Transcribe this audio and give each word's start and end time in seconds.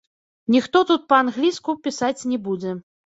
Ніхто 0.53 0.79
тут 0.91 1.05
па-англійску 1.13 1.77
пісаць 1.89 2.19
не 2.33 2.41
будзе. 2.49 2.77